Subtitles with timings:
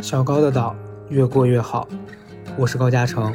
[0.00, 0.74] 小高的岛
[1.08, 1.86] 越过越好，
[2.56, 3.34] 我是高嘉诚，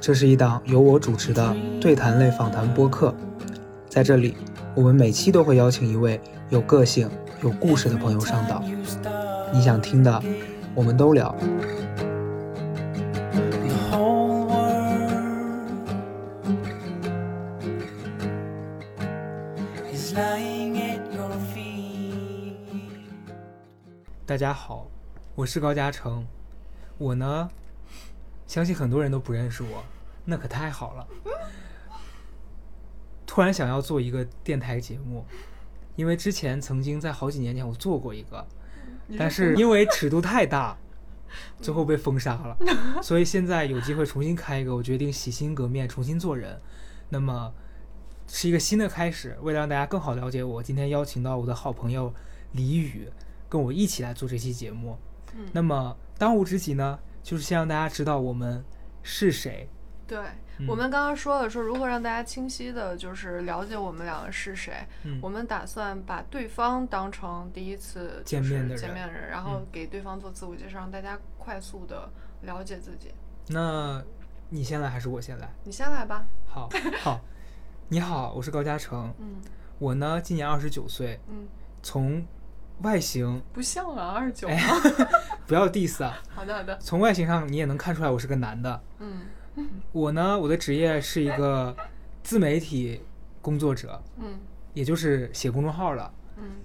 [0.00, 3.14] 这是一档由我主持的对谈类访谈播客，
[3.88, 4.34] 在这里，
[4.74, 7.08] 我们每期都会邀请一位有个性、
[7.42, 8.62] 有故事的朋友上岛，
[9.52, 10.22] 你想听的，
[10.74, 11.34] 我们都聊。
[13.32, 15.04] The whole world
[19.92, 22.56] is lying at your feet.
[24.26, 24.86] 大家好，
[25.36, 26.24] 我是高嘉诚，
[26.96, 27.50] 我呢，
[28.46, 29.84] 相信很多人都不认识我，
[30.24, 31.08] 那可太好了。
[33.26, 35.26] 突然想要做一个电台节目，
[35.96, 38.46] 因为之前曾经在好几年前我做过一个，
[39.18, 40.78] 但是因为尺度太大，
[41.60, 42.56] 最后被封杀了，
[43.02, 46.60] 所以现在有机会重新开一个，我决定洗心革面，重新做人。
[47.08, 47.52] 那么
[48.28, 52.14] 是一个新的开始，为了让大家更好了解我，今天邀请到我的好朋友
[52.52, 53.08] 李宇，
[53.48, 54.96] 跟我一起来做这期节目。
[55.34, 58.64] 嗯那么当务之急呢，就是先让大家知道我们
[59.02, 59.68] 是谁。
[60.06, 60.18] 对、
[60.58, 64.74] 嗯我们刚刚说了，说如何让大家清晰的，就是了解我们两个是谁。
[65.02, 72.08] 嗯我们打算把对方当成第一次见面的人见面人，然后嗯给对方做自我介绍，让大家快速的
[72.42, 73.12] 了解自己。
[73.48, 74.02] 那
[74.50, 75.52] 你先来还是我先来？
[75.64, 76.24] 你先来吧。
[76.46, 76.68] 好，
[77.02, 77.20] 好，
[77.88, 79.40] 你好，我是高嘉诚，嗯
[79.78, 81.48] 我呢今年二十九岁，嗯，
[81.82, 82.24] 从
[82.82, 84.48] 外形不像啊，二十九。
[84.48, 84.60] 哎
[85.46, 86.76] 不要 diss 啊，好的好的。
[86.78, 88.82] 从外形上你也能看出来我是个男的。
[88.98, 89.20] 嗯
[89.92, 91.74] 我呢，我的职业是一个
[92.22, 93.00] 自媒体
[93.40, 94.40] 工作者，嗯
[94.72, 96.56] 也就是写公众号了，嗯，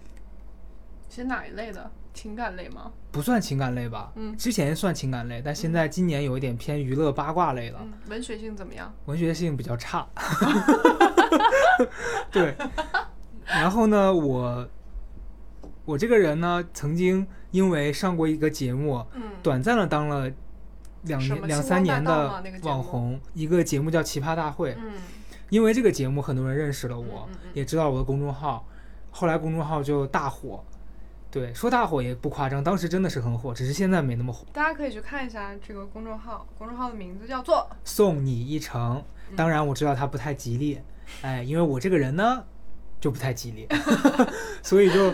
[1.09, 1.91] 写哪一类的？
[2.11, 2.91] 情感类吗？
[3.11, 4.11] 不算情感类吧？
[4.15, 7.79] 嗯之前算情感类，但现在今年有一点偏娱乐八卦类了。
[7.83, 8.91] 嗯，文学性怎么样？
[9.05, 10.07] 文学性比较差。
[12.31, 12.55] 对，
[13.45, 14.67] 然后呢，我
[15.89, 20.31] 我这个人呢，曾经因为上过一个节目，嗯，短暂的当了
[21.05, 24.73] 两年两三年的网红，一个节目叫《奇葩大会》。
[24.77, 24.93] 嗯
[25.49, 28.67] 因为这个节目，很多人认识了我，也知道我的公众号，
[29.09, 30.63] 后来公众号就大火。
[31.31, 34.45] 对，说大火也不夸张，当时真的是很火，只是现在没那么火。
[34.53, 39.03] 大家可以去看一下这个公众号，公众号的名字叫做送你一程。
[39.31, 40.79] 嗯当然我知道它不太吉利，
[41.23, 42.43] 哎，因为我这个人呢
[43.01, 43.67] 就不太吉利，
[44.61, 45.11] 所以就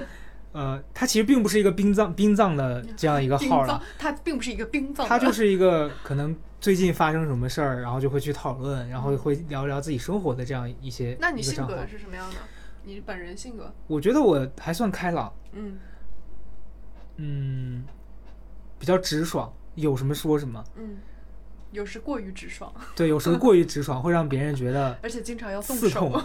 [0.56, 11.86] 呃，它其实并不是一个殡葬殡葬的这样一个 号了，，葬它并不是一个冰葬的，它就是一个可能最近发生什么事儿，然后就会去讨论，然后会聊聊自己生活的这样一些嗯那你性格。
[11.86, 12.38] 是什么样的？
[12.86, 13.74] 你本人性格？
[13.88, 15.78] 我觉得我还算开朗，嗯
[17.18, 17.84] 嗯，
[18.80, 20.64] 比较直爽，有什么说什么。
[20.76, 20.98] 嗯，
[21.72, 26.22] 有时过于直爽，对，有时候过于直爽会让别人觉得 而且经常要动手。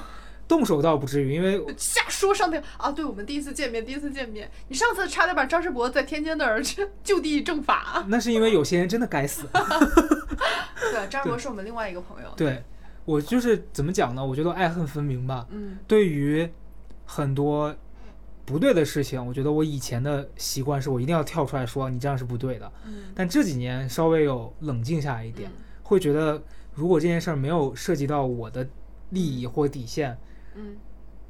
[0.50, 2.90] 动手倒不至于，因为瞎说上天啊！
[2.90, 6.60] 对我们第一次见面，第一次见面，你上次差点把张世博在天津那儿
[7.04, 8.04] 就地正法。
[8.08, 9.46] 那是因为有些人真的该死。
[10.92, 12.28] 对，张世博是我们另外一个朋友。
[12.36, 12.64] 对
[13.04, 14.26] 我就是怎么讲呢？
[14.26, 15.46] 我觉得爱恨分明吧。
[15.50, 16.50] 嗯对于
[17.06, 17.72] 很多
[18.44, 22.72] 不对的事情，我觉得我以前的习惯是我一定要跳出来说你这样是不对的。
[22.84, 26.42] 嗯但这几年稍微有冷静下来一点，嗯会觉得
[26.74, 28.68] 如果这件事儿没有涉及到我的
[29.10, 30.18] 利益或底线，嗯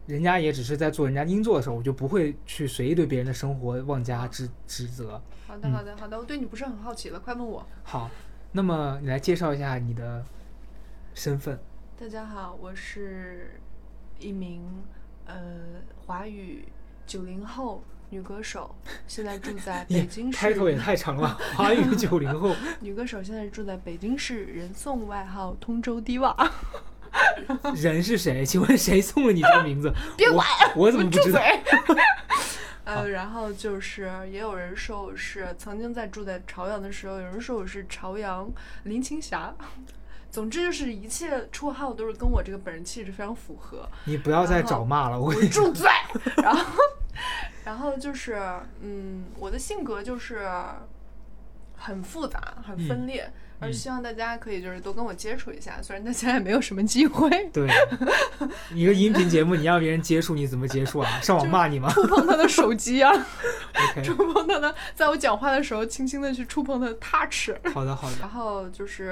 [0.06, 5.22] 人家也只是在做人家应做的事儿，我就不会去随意对别人的生活妄加指指责。
[5.46, 7.64] 好的好的好的，我对你不是很好奇了，快问我。
[7.84, 8.10] 好，
[8.52, 10.24] 那么你来介绍一下你的
[11.14, 11.58] 身份。
[11.98, 13.60] 大家好，我是
[14.18, 14.62] 一名
[15.26, 15.34] 呃
[16.06, 16.66] 华语
[17.06, 18.74] 九零后女歌手，
[19.06, 20.38] 现在住在 北京市。
[20.38, 22.56] 开头也太长了， 华语九零后。
[22.80, 26.50] 女歌手现在住在北京市，人送外号“通州低洼
[27.76, 28.44] 人是谁？
[28.46, 29.92] 请问谁送了你这个名字？
[30.16, 31.40] 别管我怎么不知道？
[31.86, 32.02] 住嘴。
[32.84, 38.50] 呃，然后就是也有人说我是曾经在住在朝阳的时候，有人说我是朝阳
[38.84, 39.54] 林青霞。
[40.30, 43.88] 总之就是一切绰号都是跟我这个本人气质非常符合。
[44.04, 45.88] 你不要再找骂了，我住嘴！
[46.36, 46.64] 然后，
[47.64, 48.40] 然后就是，
[48.80, 50.48] 嗯，我的性格就是
[51.82, 53.26] 很复杂、很分裂，
[53.58, 57.66] 而嗯希望大家可以就是多跟我接触一下，虽然大家也没有什么机会 对，
[58.74, 61.20] 一个音频节目，你让别人接触，你怎么接触啊？
[61.22, 63.10] 上网骂你吗 触碰他的手机啊
[63.92, 67.50] ，？OK， 触碰他的，在我讲话的时候，轻轻的去触碰他的 touch。
[67.72, 69.08] 好的好的然，后就是，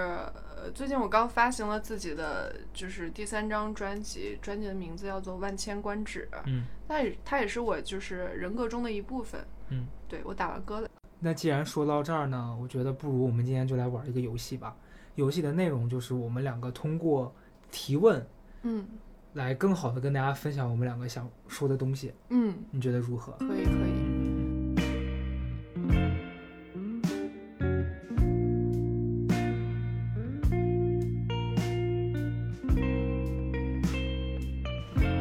[0.56, 6.28] 呃，最近我刚发行了自己的就是第三张专辑，专辑的名字叫做《万千观止》。
[6.46, 9.40] 嗯那也它也是我就是人格中的一部分。
[9.70, 9.86] 嗯。
[10.08, 10.88] 对我打完歌了。
[11.20, 14.76] 那既然说到这儿呢，我觉得不如我们今天就来玩一个游戏吧。
[15.16, 17.34] 游戏的内容就是我们两个通过
[17.72, 18.24] 提问，
[18.62, 18.86] 嗯，
[19.32, 22.14] 来更好的跟大家分享我们两个想说的东西。
[22.28, 23.32] 嗯，你觉得如何？
[23.40, 24.18] 可以，可以。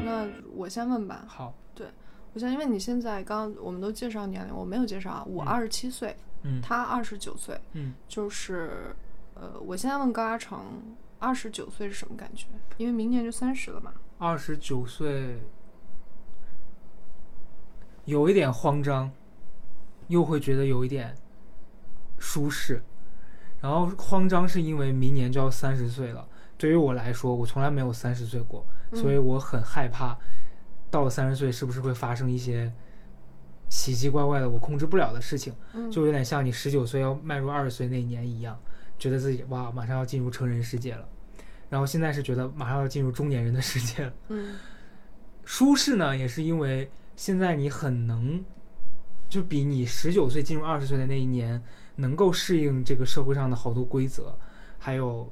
[0.06, 1.26] 那我先问吧。
[1.28, 1.56] 好。
[1.74, 1.88] 对。
[2.38, 8.96] 我想，因为你现在刚刚我们都介绍年龄，我没有介绍啊，我嗯二十七岁，嗯他二十九岁，嗯，就是
[9.34, 10.60] 呃，我现在问高嘉诚，
[11.18, 12.46] 二十九岁是什么感觉？
[12.78, 13.92] 因为明年就三十了嘛。
[14.20, 15.40] 二十九岁，
[18.06, 19.10] 有一点慌张，
[20.10, 21.16] 又会觉得有一点
[22.20, 22.84] 舒适。
[23.60, 28.64] 然后慌张是因为明年就要三十岁了，对于我来说，我从来没有三十岁过，
[28.94, 30.16] 所以我很害怕，
[30.90, 32.72] 到了三十岁是不是会发生一些
[33.70, 38.58] 奇奇怪怪的我控制不了的事情，嗯就有点像你十九岁要迈入二十岁那一年一样，
[38.98, 41.08] 觉得自己哇马上要进入成人世界了，
[41.70, 44.14] 然后现在是觉得马上要进入中年人的世界了。
[44.30, 44.56] 嗯
[45.44, 48.44] 舒适呢，也是因为现在你很能，
[49.30, 51.62] 就比你十九岁进入二十岁的那一年，
[51.96, 54.38] 能够适应这个社会上的好多规则，
[54.78, 55.32] 还有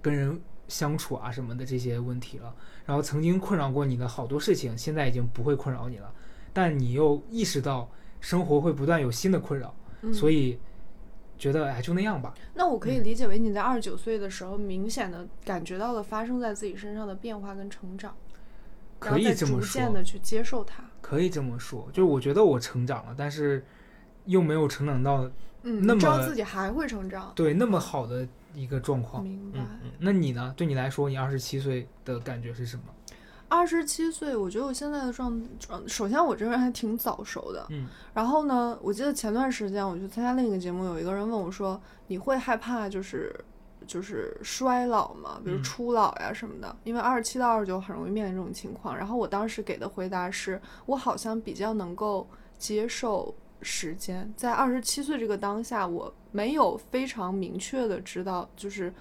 [0.00, 2.54] 跟人相处啊什么的这些问题了。
[2.86, 6.14] 然后曾经困扰过你的好多事情，现在已经不会困扰你了，
[6.52, 10.58] 但你又意识到生活会不断有新的困扰，嗯，所以
[11.36, 12.34] 觉得哎就那样吧。
[12.54, 18.16] 那我可以理解为你在二十九岁的时候，明显的感觉到了发生在自己身上的变化跟成长，
[19.00, 20.84] 然可以这么说渐，的去接受它。
[21.00, 23.64] 可以这么说，就是我觉得我成长了，但是
[24.24, 25.30] 又没有成长到
[25.62, 27.32] 嗯，那么知道么自己还会成长。
[27.34, 29.22] 对那么好的一个状况。
[29.22, 29.58] 明白。
[29.58, 30.52] 嗯嗯，那你呢？
[30.56, 32.84] 对你来说，你二十七岁的感觉是什么？
[33.50, 37.66] 二十七岁，我觉得我现在的状状，首先我这个人还挺早熟的。
[37.70, 43.34] 嗯然后呢，我记得前段时间我去参加另一个节目，有一个人问我说：“你会害怕就是
[43.86, 45.40] 就是衰老吗？
[45.42, 46.76] 比如嗯初老呀什么的？
[46.84, 52.28] 因为二十七到二十九很容易面临这种情况。”然后我当时给的回答是我好像比较能够
[52.58, 58.92] 接受时间，在二十七岁这个当下，我没有非常明确的知道就是。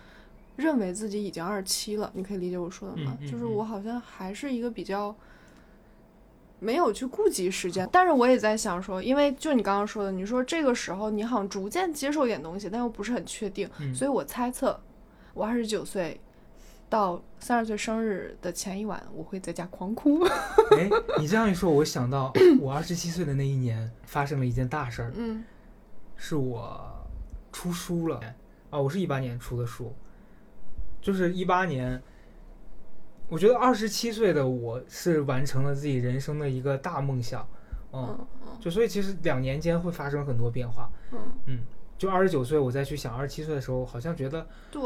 [0.57, 3.15] 认为自己已经二十七了，你可以理解我说的吗？
[3.21, 5.15] 嗯嗯嗯就是我好像还是一个比较
[6.57, 14.81] 没有去顾及时间，但是我也在想说，因为就你刚刚说的，你说这个时候你好像逐渐接受一点东西，但又不是很确定，嗯所以我猜测，
[15.35, 16.19] 我二十九岁
[16.89, 20.23] 到三十岁生日的前一晚，我会在家狂哭。
[20.77, 20.89] 哎，
[21.19, 25.43] 你这样一说，我想到 我二十七岁的那一年发生了一件大事儿，嗯
[26.15, 27.07] 是我
[27.51, 28.19] 出书了
[28.69, 28.79] 啊！
[28.79, 29.93] 我是一八年出的书，
[31.01, 32.01] 就是一八年。
[33.29, 37.45] 我觉得二十七岁的我是完成了自己人生的一个大梦想，
[37.91, 38.17] 嗯，
[38.57, 41.59] 就所以其实两年间会发生很多变化，嗯，嗯，
[41.97, 44.81] 就二十九岁我再去想二十七岁的时候，好像觉得对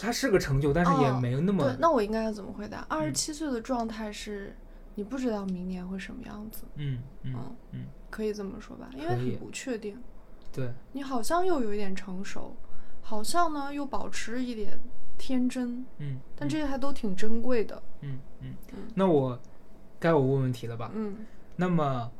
[0.00, 2.84] 它是个成就，但是也哦没有那么、对，那我应该要怎么回答？
[2.88, 4.54] 二十嗯七岁的状态是，
[4.96, 9.96] 你不知道明年会什么样子，嗯嗯嗯嗯，可以这么说吧，因为很不确定。
[10.52, 12.56] 对，你好像又有一点成熟，
[13.02, 14.78] 好像呢又保持一点
[15.16, 17.82] 天真，嗯，但这些还都挺珍贵的。
[18.00, 19.38] 嗯嗯嗯，那我
[19.98, 20.90] 该我问问题了吧？
[20.94, 21.26] 嗯，
[21.56, 22.10] 那么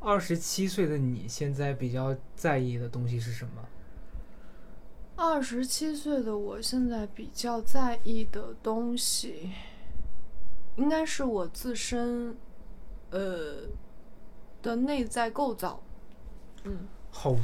[0.00, 3.62] 二十七岁的你现在比较在意的东西是什么？
[5.16, 9.50] 二十七岁的我现在比较在意的东西，
[10.76, 12.36] 应该是我自身，
[13.10, 13.62] 呃
[14.60, 15.82] 的内在构造。
[16.64, 17.34] 嗯，好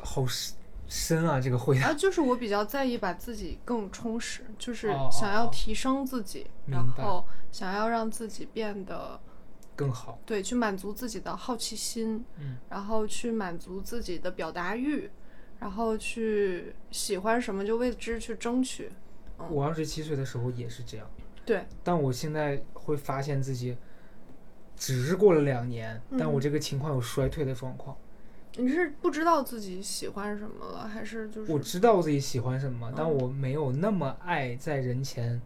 [0.00, 0.56] 好深
[0.88, 1.92] 深啊，这个回答啊，。
[1.92, 7.22] 就是我比较在意把自己更充实，就是哦想要提升自己，然后
[7.52, 9.20] 想要让自己变得
[9.76, 10.18] 更好。
[10.24, 15.10] 对，去满足自己的好奇心，嗯，然后去满足自己的表达欲，
[15.60, 18.90] 然后去喜欢什么就为之去争取。
[19.50, 21.08] 我二十七岁的时候也是这样，
[21.46, 23.76] 对，但我现在会发现自己
[24.76, 27.96] 只是过了两年，但我嗯这个情况有衰退的状况。
[28.56, 35.40] 你是不知道自己喜欢什么了，还是就是我知道自己喜欢什么，但嗯我没有那么爱在人前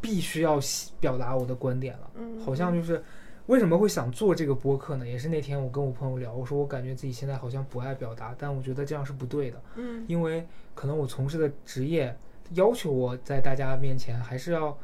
[0.00, 0.58] 必须要
[0.98, 2.10] 表达我的观点了。
[2.16, 3.00] 嗯，好像就是
[3.48, 5.06] 为什么会想做这个播客呢？
[5.06, 12.14] 也是那天我跟我朋友聊，我说我感觉自己现在好像不爱表达，但我觉得这样是不对的，嗯因为可能我从事的职业
[12.52, 14.78] 要求我在大家面前还是要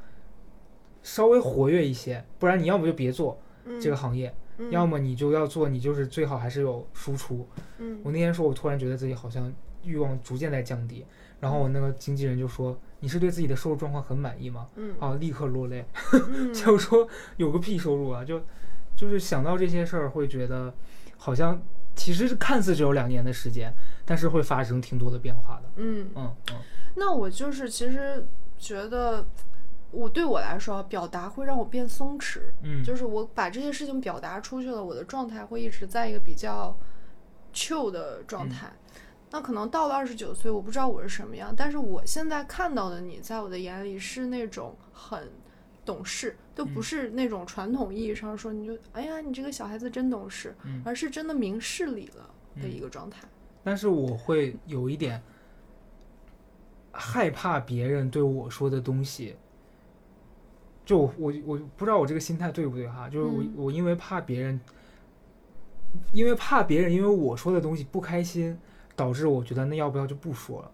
[1.02, 7.46] 稍微活跃一些，不然你要么就别做嗯这个行业，嗯要么你就要做，你就是最好还是有输出。
[7.76, 9.52] 嗯我那天说，我突然觉得自己好像
[9.82, 11.04] 欲望逐渐在降低，
[11.38, 12.74] 然后我那个经纪人就说
[13.04, 15.84] ：“你是对自己的收入状况很满意吗？”嗯啊，立刻落泪。
[16.12, 17.06] 嗯 就说
[17.36, 18.40] 有个屁收入啊，就
[18.96, 20.72] 就是想到这些事儿，会觉得
[21.18, 21.60] 好像
[21.94, 23.70] 其实是看似只有两年的时间，
[24.06, 25.64] 但是会发生挺多的变化的。
[25.76, 26.56] 嗯，嗯嗯
[26.96, 28.26] 那我就是其实
[28.58, 29.26] 觉得。
[29.96, 36.76] 我对我来说，表达会让我变松弛，嗯，就是我把这些事情表达出去了，我的状态会一直在一个比较
[37.54, 38.72] chill 的嗯状态。
[39.34, 45.28] 那可能到了二十九岁，我不知道我是什么样，但是我现在看到的你，在我的眼里是那种很
[45.84, 46.82] 懂事，都不嗯。
[46.84, 50.80] 是那种传统意义上说你就哎呀你这个小孩子真懂事，嗯。
[50.84, 52.30] 而是真的明事理了
[52.62, 52.70] 的嗯。
[52.70, 53.26] 一个状态。
[53.64, 55.20] 但是我会有一点
[56.92, 59.34] 害怕别人对我说的东西，
[60.84, 63.52] 就我我我不知道我这个心态对不对哈，就是我、嗯。
[63.56, 64.60] 我因为怕别人，
[66.12, 68.56] 因为怕别人因为我说的东西不开心，
[68.96, 70.70] 导致我觉得那要不要就不说了，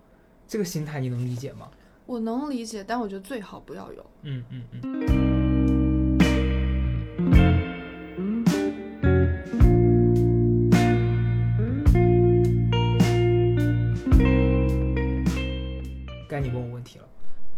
[0.46, 1.70] 这个心态你能理解吗？
[2.06, 4.04] 我能理解，但我觉得最好不要有。
[4.22, 4.80] 嗯嗯嗯。
[16.28, 17.08] 该你问我问题了。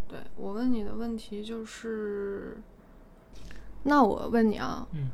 [0.08, 2.58] 对我问你的问题就是，
[3.82, 5.08] 那我问你啊，嗯，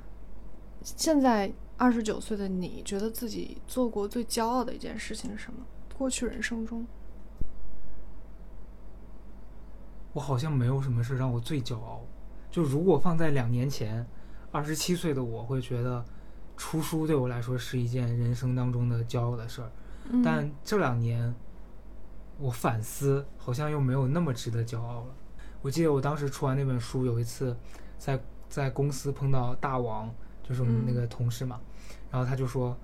[0.83, 5.64] 现在二十九岁的你，觉得自己做过最骄傲的一件事情是什么？
[5.97, 6.87] 过去人生中，
[10.12, 12.02] 我好像没有什么事让我最骄傲。
[12.50, 14.04] 就如果放在两年前，
[14.50, 16.04] 二十七岁的我会觉得
[16.56, 19.70] 出书对我来说是一件人生当中的骄傲的事儿。
[20.11, 21.32] 嗯但这两年，
[22.38, 25.14] 我反思，好像又没有那么值得骄傲了。
[25.62, 27.56] 我记得我当时出完那本书，有一次
[27.99, 30.12] 在在公司碰到大王，
[30.49, 31.61] 就是我们那个同事嘛，
[32.11, 32.75] 然后他就说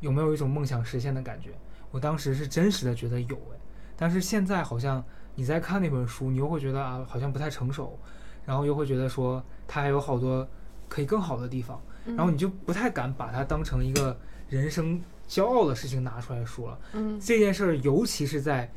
[0.00, 1.52] 有没有一种梦想实现的感觉？
[1.90, 3.58] 我当时是真实的觉得有哎，
[3.96, 5.02] 但是现在好像
[5.34, 7.98] 你在看那本书，你又会觉得啊，好像不太成熟，
[8.44, 10.46] 然后又会觉得说它还有好多
[10.86, 14.14] 可以更好的地方，然后你就不太敢把它当成一个
[14.50, 16.78] 人生骄傲的事情拿出来说了。
[16.92, 18.70] 嗯这件事儿，尤其是在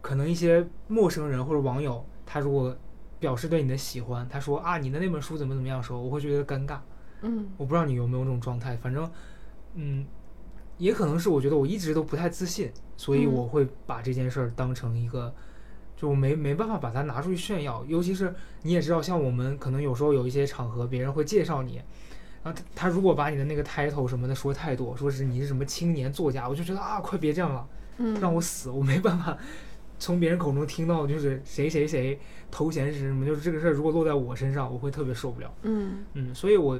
[0.00, 2.74] 可能一些陌生人或者网友，他如果
[3.20, 6.78] 表示对你的喜欢，他说啊你的那本书怎么怎么样的时候，我会觉得尴尬。
[7.24, 9.10] 嗯我不知道你有没有这种状态，反正，
[9.74, 10.06] 嗯，
[10.78, 15.34] 也可能是我觉得我一直都不太自信，所以嗯我会把这件事儿当成一个，
[15.96, 17.84] 就我没没办法把它拿出去炫耀。
[17.88, 21.76] 尤其是你也知道，像我们可能有时候有一些场合，别人会介绍你，
[22.42, 29.36] 然后他他如果把你的那个 title 什么的说太多，说是你是什么青年作家，我就觉得啊，快别这样了，嗯，让我死，我没办法。
[29.96, 32.18] 从别人口中听到就是谁谁谁
[32.50, 35.54] 头衔是什么，就是这个事儿如果落在我身上，我会特别受不了。
[35.62, 36.78] 嗯嗯，所以我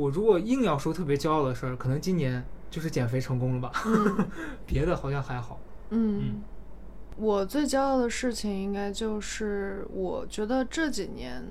[0.00, 4.28] 我如果硬要说特别骄傲的事儿，可能今年就是减肥成功了吧，嗯
[4.66, 5.60] 别的好像还好。
[5.90, 6.40] 嗯，
[7.16, 11.42] 我最骄傲的事情应该就是，我觉得这几年，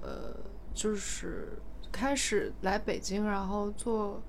[0.00, 0.34] 呃，
[0.72, 1.56] 就是
[1.92, 4.20] 开始来北京，然后做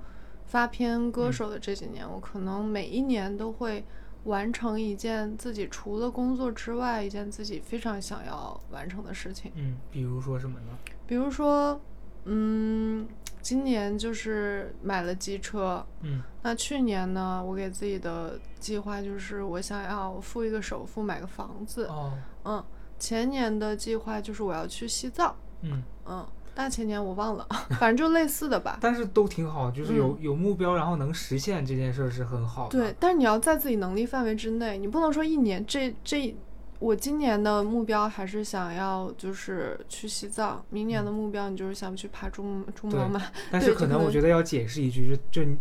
[0.46, 3.84] 发片歌嗯手的这几年，我可能每一年都会
[4.26, 9.52] 完成一件自己除了工作之外一件自己非常想要完成的事情。
[9.56, 10.78] 嗯，比如说什么呢？
[11.08, 11.80] 比如说，
[12.26, 13.08] 嗯，
[13.46, 21.86] 今年就是买了机车，嗯那去年呢，我给自己的计划就是我想要付一个首付买个房子。
[21.86, 22.64] 哦，嗯，
[22.98, 25.36] 前年的计划就是我要去西藏。
[25.62, 26.26] 嗯，嗯，
[26.56, 27.48] 大前年我忘了，
[27.80, 28.78] 反正就类似的吧。
[28.82, 32.80] 但是都挺好，就是有、有目标，然后能实现这件事儿是很好的。
[32.80, 36.36] 对，，但是你要在自己能力范围之内，你不能说一年这这。
[36.80, 43.22] 我今年的目标还是想要就是去西藏，明年的目标你就是想去爬珠穆珠穆对朗玛。
[43.52, 45.52] 但是可能能我觉得要解释一句，就就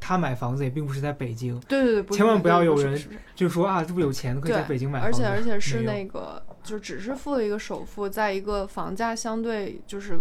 [0.00, 3.00] 他买房子也并不是在北京，对对对，不千万不要有人
[3.34, 10.18] 就说啊，这不有钱可以在北京买房子，而且而且是那个，就只是付了一个首付，在一个房价相对就是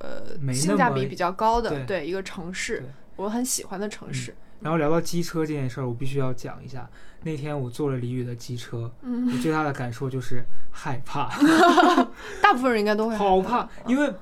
[0.00, 2.84] 呃性价比比较高的对一个城市，
[3.16, 4.34] 我很喜欢的城市。
[4.60, 6.88] 然后聊到机车这件事儿，我必须要讲一下。
[7.22, 11.28] 那天我坐了李宇的机车，嗯，我最大的感受就是害怕
[12.40, 14.12] 大部分人应该都会好怕怕，，因为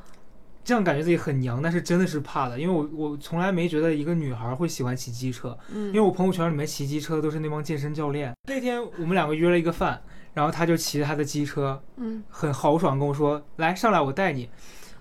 [0.64, 2.58] 这样感觉自己很娘，但是真的是怕的。
[2.58, 8.32] 因为我我从来没觉得一个女孩会喜欢骑机车，嗯，因为我朋友圈里面骑机车都是那帮健身教练。
[8.48, 10.02] 那天我们两个约了一个饭，
[10.34, 14.48] 然后他就骑着他的机车，嗯很豪爽跟我说：“来上来，我带你。”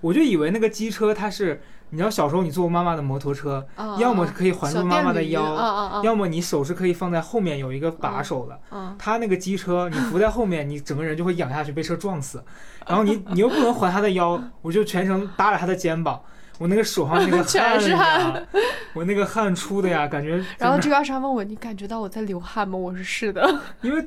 [0.01, 8.60] 我就以为那个机车它是，你知道小时候你坐过妈妈的摩托车，啊，要么是可以环住妈妈的腰，要么你手是可以放在后面有一个把手的。
[8.72, 12.44] 嗯他那个机车，你扶在后面， 你整个人就会仰下去被车撞死，
[12.88, 16.20] 然后你你又不能环他的腰，我就全程搭着他的肩膀，
[16.58, 18.46] 我那个手上那个 全是汗，
[18.94, 20.44] 我那个汗出的呀，感觉。
[20.58, 22.77] 然后这个阿莎问我，你感觉到我在流汗吗？
[22.77, 23.62] 我说是的。
[23.82, 24.06] 因为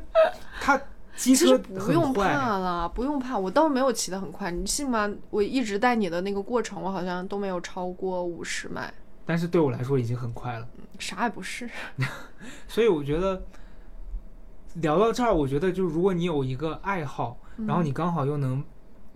[0.60, 0.80] 他
[1.18, 5.10] 机其实车不用，怕了，不用怕，我倒是没有骑得很快，你信吗？
[5.30, 8.92] 我一直带你的那个过程，我好像都没有超过五十迈，
[9.26, 10.66] 但是对我来说已经很快了。
[10.98, 11.68] 啥也不是。
[12.68, 13.42] 所以我觉得
[14.74, 18.64] 聊到这儿，我觉得就如果你有一个爱好，然后你刚好又能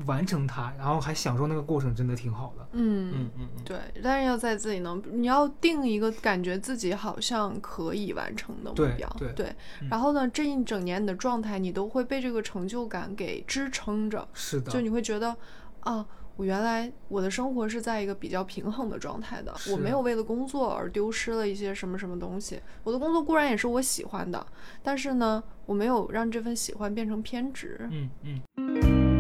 [0.07, 2.67] 完成它，然后还享受那个过程，真的挺好的。
[2.73, 15.37] 嗯嗯嗯嗯，对，但是要在自己能，你要定一个感觉自己好像可以完成的目对标，对嗯然后呢，这一整年你的状态，你都会被这个成就感给支撑着，是的，就你会觉得，
[15.81, 16.07] 啊，
[16.37, 22.61] 我原来我的生活是在一个比较平衡的状态的，我没有为了工作而丢失了一些什么什么东西。
[22.85, 24.45] 我的工作固然也是我喜欢的，
[24.83, 27.89] 但是呢，我没有让这份喜欢变成偏执。
[27.91, 29.12] 嗯嗯。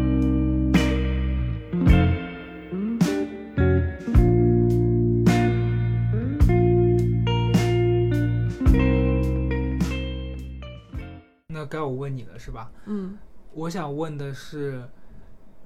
[11.62, 12.72] 那该我问你了，是吧？
[12.86, 13.16] 嗯
[13.54, 14.88] 我想问的是，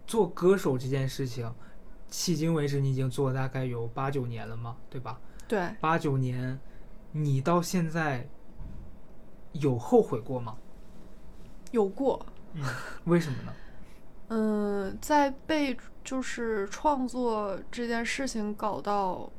[0.07, 1.51] 做歌手这件事情，
[2.11, 5.19] 迄今为止你已经做了大概有八九年了嘛，对吧？
[5.49, 6.61] 对，八九年，
[7.13, 8.29] 你到现在
[9.53, 10.59] 有后悔过吗？
[11.71, 12.27] 有过。
[12.53, 12.63] 嗯，
[13.05, 13.53] 为什么呢？
[14.29, 15.75] 嗯，在被
[16.05, 19.31] 就是创作这件事情搞到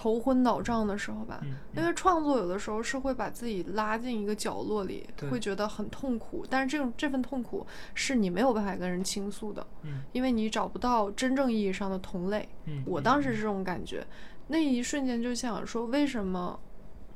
[0.00, 6.46] 头昏脑胀的时候吧，嗯，因为创作有的时候是会把自己拉进一个角落里，会觉得很痛苦。
[6.48, 12.48] 但是这种这份痛苦是你没有办法跟人倾诉的，嗯因为你找不到真正意义上的同类。
[12.66, 14.06] 嗯，我当时是这种感觉，
[14.46, 16.60] 那一瞬间就想说，为什么？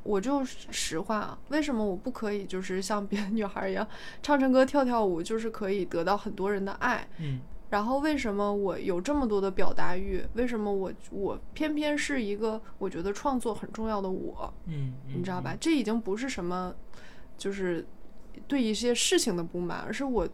[0.04, 3.86] 我就实话啊，为什么我不可以就是像别的女孩一样
[4.20, 7.06] 唱唱歌、跳跳舞，就是可以得到很多人的爱？
[7.18, 7.38] 嗯
[7.72, 10.22] 然后为什么我有这么多的表达欲？
[10.34, 14.52] 为什么我我偏偏是一个我觉得创作很重要的我？
[14.66, 15.56] 嗯，嗯你知道吧？？
[15.58, 16.74] 这已经不是什么，
[17.38, 17.86] 就是
[18.46, 20.28] 对一些事情的不满，而是我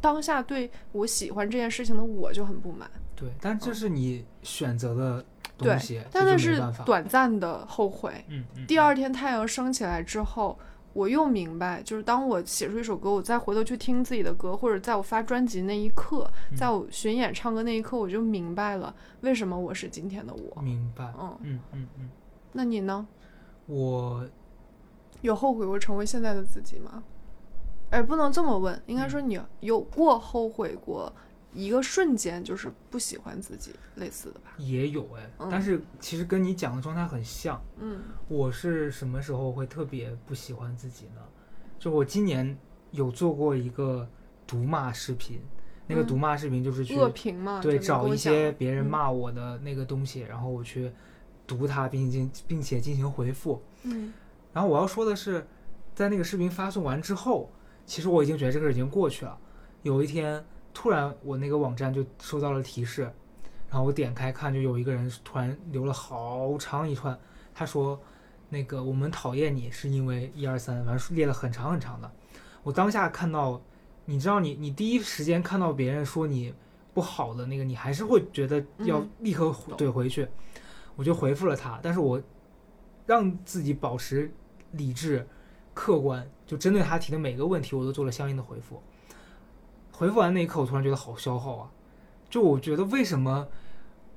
[0.00, 2.88] 当下对我喜欢这件事情的我就很不满。
[2.94, 5.24] 嗯对，但这是你选择的
[5.58, 6.62] 对东西，这但那是。
[6.86, 8.24] 短暂的后悔。
[8.28, 10.56] 嗯嗯，第二天太阳升起来之后，
[10.94, 20.62] 我又明白，就是当我写出一首歌，我再回头去听自己的歌，或者在我发专辑那一刻，嗯在我巡演唱歌那一刻，我就明白了为什么我是今天的我。
[20.62, 21.12] 明白。
[21.20, 22.10] 嗯，嗯嗯嗯，
[22.52, 23.06] 那你呢？
[23.66, 24.24] 我
[25.20, 27.02] 有后悔过成为现在的自己吗？
[27.90, 31.12] 哎，不能这么问，应该说你有过后悔过
[31.54, 34.52] 一个瞬间，就是不喜欢自己，类似的吧？
[34.58, 37.62] 也有哎，嗯但是其实跟你讲的状态很像。
[37.78, 41.22] 嗯我是什么时候会特别不喜欢自己呢？
[41.78, 42.58] 就我今年
[42.90, 44.08] 有做过一个
[44.46, 45.40] 毒骂视频，
[45.86, 50.90] 那个嗯毒骂视频就是去恶评嘛，对找一些别人嗯骂我的那个东西，然后我去
[51.46, 53.62] 读它，并进并且进行回复。
[53.84, 54.12] 嗯
[54.52, 55.46] 然后我要说的是，
[55.94, 57.50] 在那个视频发送完之后，
[57.86, 59.38] 其实我已经觉得这个已经过去了。
[59.82, 60.42] 有一天，
[60.74, 63.02] 突然我那个网站就收到了提示，
[63.70, 67.18] 然后我点开看，就有一个人突然留了好长一串，
[67.54, 67.98] 他说
[68.50, 72.10] ：“那个我们讨厌你是因为一二三，反正列了很长很长的。”
[72.64, 73.62] 我当下看到，
[74.04, 76.52] 你知道你你第一时间看到别人说你
[76.92, 80.26] 不好的那个，你还是会觉得要嗯立刻怼回去，
[80.96, 82.20] 我就回复了他，但是我
[83.06, 84.32] 让自己保持
[84.72, 85.26] 理智、
[85.72, 88.82] 客观，就针对他提的每个问题，我都做了相应的回复。
[89.96, 91.70] 回复完那一刻，我突然觉得好消耗啊！
[92.28, 93.46] 就我觉得为什么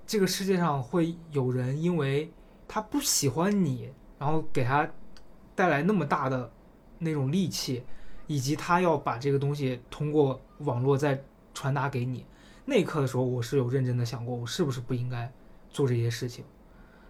[0.07, 2.33] 这个世界上会有人因为
[2.67, 4.89] 他不喜欢你，然后给他
[5.53, 6.51] 带来那么大的
[6.97, 7.83] 那种戾气，
[8.25, 12.25] 以及他要把这个东西通过网络再传达给你。
[12.65, 15.31] 那一刻的时候，我是有认真的想过，我是不是不应该
[15.69, 16.43] 做这些事情。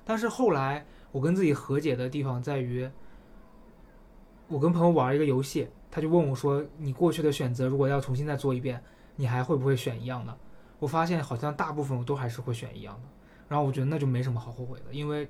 [0.03, 2.89] 但是后来，我跟自己和解的地方在于，
[4.49, 8.81] 我跟朋友玩一个游戏，他就问我说：“你过去的选择如果要重新再做一遍，
[9.15, 10.37] 你还会不会选一样的？”
[10.79, 13.09] 我发现好像大部分我都还是会选一样的。
[13.47, 15.27] 然后我觉得那就没什么好后悔的，因为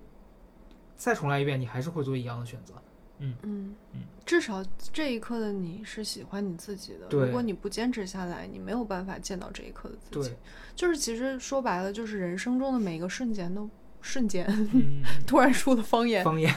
[0.95, 2.73] 再重来一遍，你还是会做一样的选择。
[3.19, 7.07] 嗯嗯嗯至少这一刻的你是喜欢你自己的。
[7.07, 10.37] 对如果你不坚持下来，你没有办法见到这一刻的自己对。，
[10.75, 13.69] 就是其实说白了，就是人生中的每一个瞬间都
[14.01, 16.53] 瞬间，嗯， 突然说的方言，方 言，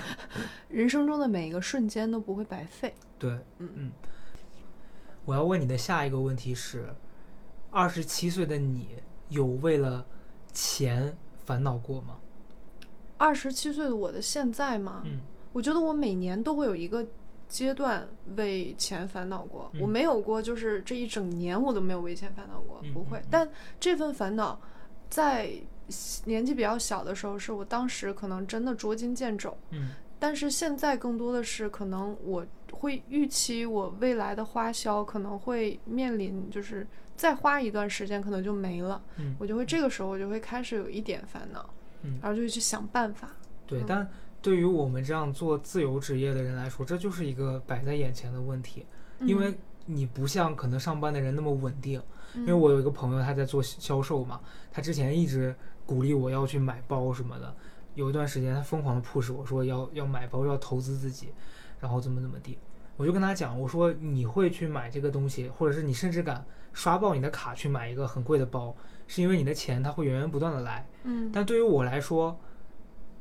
[0.69, 2.93] 人生中的每一个瞬间都不会白费。
[3.21, 3.93] 对，嗯嗯。
[5.25, 6.93] 我要问你的下一个问题是：
[7.71, 8.89] 二十七岁的你
[9.29, 10.05] 有为了
[10.53, 12.19] 钱烦恼过吗？
[13.19, 15.21] 二十七岁的我的现在吗，嗯
[15.53, 17.07] 我觉得我每年都会有一个
[17.49, 23.23] 阶段为钱烦恼过，嗯我没有过就是这一整年我都没有为钱烦恼过，嗯不会。
[23.31, 24.59] 但这份烦恼
[25.11, 25.53] 在
[26.25, 41.69] 年纪比较小的时候，是我当时可能真的捉襟见肘，嗯但是现在更多的是可能我会预期我未来的花销可能会面临就是再花一段时间可能就没了，嗯我就会这个时候我就会开始有一点烦恼，
[42.03, 43.31] 嗯然后就会去想办法。
[43.67, 44.09] 对，嗯但
[44.41, 48.87] 对于我们这样做自由职业的人来说，这就是一个摆在眼前的问题，
[49.21, 52.01] 因为你不像可能上班的人那么稳定。
[52.35, 55.53] 因因为我有一个朋友，他在做销售嘛，他之前一直
[55.85, 57.53] 鼓励我要去买包什么的，
[57.95, 61.29] 有一段时间他疯狂的 push 我说要要买包，要投资自己，
[61.81, 62.59] 然后怎么怎么地，
[62.97, 68.75] 我就跟他讲，我说你会去买这个东西，或者是你甚至敢刷爆你的卡去买一个很贵的包，
[69.07, 70.87] 是因为你的钱它会源源不断的来。
[71.03, 72.39] 嗯但对于我来说，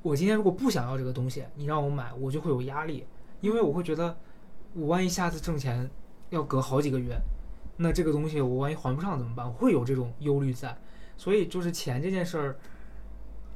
[0.01, 3.05] 我今天如果不想要这个东西，你让我买，我就会有压力，
[3.41, 4.15] 因为我会觉得，
[4.73, 5.89] 我万一下次挣钱
[6.29, 7.19] 要隔好几个月，
[7.77, 9.51] 那这个东西我万一还不上怎么办？
[9.51, 10.77] 会有这种忧虑在。
[11.17, 12.57] 所以就是钱这件事儿，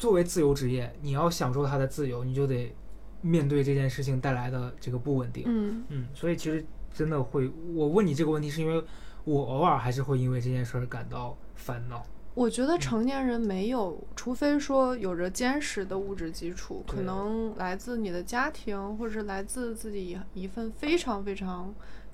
[0.04, 2.76] 作为自由职业，你要享受它的自由，你就得
[3.22, 5.46] 面对这件事情带来的这个不稳定。
[5.46, 8.84] 嗯嗯，所以其实真的会，我问你这个问题，是因为
[9.24, 12.06] 我偶尔还是会因为这件事儿感到烦恼。
[12.34, 21.74] 我觉得成年人没有，除非说有着坚实的物质基础，可能来自你的家庭，或者是来自自己一份非常非常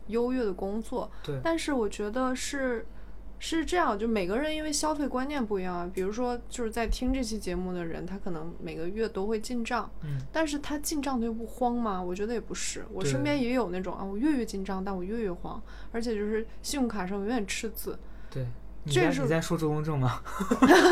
[0.09, 1.09] 优越的工作。
[1.23, 2.85] 对，但是我觉得是
[3.39, 5.91] 是这样，就每个人因为消费观念不一样啊。
[5.93, 12.01] 比如说，就是在听这期节目的人，他可能每个月都会进账，嗯，但是他进账他又不慌吗？
[12.01, 12.85] 我觉得也不是。
[12.91, 17.97] 我身边也有那种啊，我月月进账，但我月月慌，而且就是信用卡上永远赤字。
[18.29, 18.45] 对。
[18.89, 20.19] 你这是你在说周公正吗？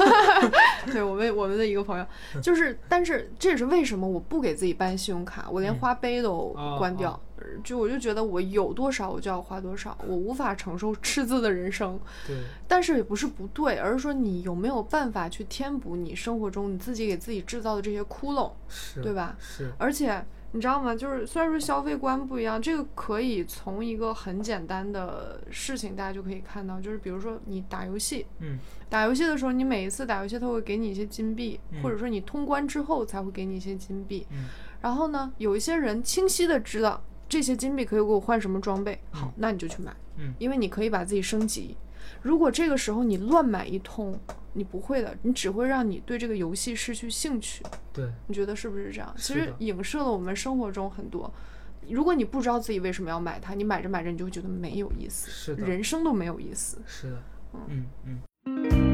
[0.92, 2.06] 对我们我们的一个朋友，
[2.36, 7.12] 嗯就是，但是这也是为什么我不给自己办信用卡，我连嗯花呗都哦关掉。
[7.12, 7.20] 哦
[7.64, 11.98] 就我就觉得我有多少我就要花多少，我无法承受 赤字的人生。
[12.28, 12.36] 对，
[12.68, 19.36] 但是也不是不对，而是说你有没有办法去填补你生活中你自己给自己制造的这些窟窿，是，对吧？
[19.40, 20.24] 是，而且
[20.58, 20.96] 你知道吗？
[20.96, 28.58] 就是虽然说消费观不一样，这个可以从一个很简单的事情大家就可以看到，就是比如说你打游戏，嗯，
[28.90, 34.26] 打游戏的时候，你每一次打游戏，它会给你一些金币，嗯或者说你通关之后才会给你一些金币。
[34.32, 34.46] 嗯
[34.82, 41.78] 然后呢，有一些人清晰的知道这些金币可以给我换什么装备，好嗯，那你就去买，嗯因为你可以把自己升级。
[42.22, 44.20] 如果这个时候你乱买一通，
[44.54, 47.64] 你不会的，你只会让你对这个游戏失去兴趣。
[47.94, 49.14] 对，你觉得是不是这样？
[49.18, 51.32] 其实影射了我们生活中很多。
[51.90, 56.82] 如果你不知道自己为什么要买它，你买着买着你就会觉得没有意思，是的人生都没有意思。
[56.86, 57.24] 是的，
[57.70, 58.87] 嗯嗯。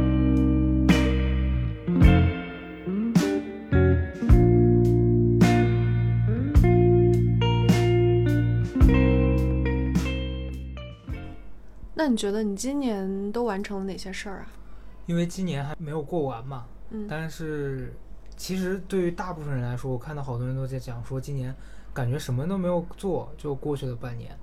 [12.03, 14.47] 那你觉得你今年都完成了哪些事儿啊？
[15.05, 17.93] 因为今年还没有过完嘛，嗯但是
[18.35, 21.55] 其实对于大部分人来说，我看到好多人都在讲说，今年
[21.93, 24.37] 感觉什么都没有做就过去了半年。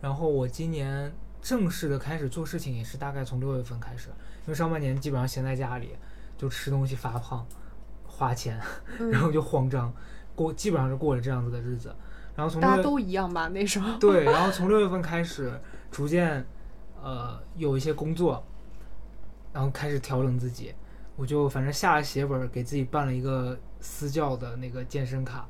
[0.00, 5.90] 然后我今年正式的开始做事情也是大概从六月份开始，因为上半年基本上闲在家里，
[6.36, 7.46] 就吃东西发胖，
[8.02, 8.60] 花钱，
[8.98, 9.94] 嗯然后就慌张，
[10.34, 11.94] 过基本上是过了这样子的日子。
[12.34, 13.46] 然后从大家都一样吧？
[13.46, 15.52] 那时候，对，然后从六月份开始，
[15.92, 16.44] 逐渐
[17.04, 18.42] 呃有一些工作，
[19.52, 20.74] 然后开始调整自己。
[21.16, 25.46] 我就反正下了血本儿，给自己办了一个私教的那个健身卡，